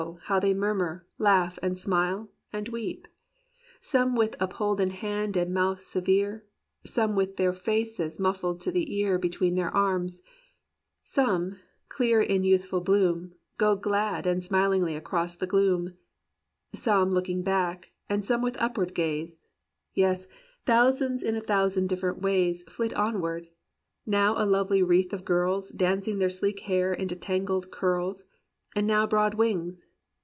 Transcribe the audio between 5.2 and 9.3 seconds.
and mouth severe; Some with their faces muffled to the ear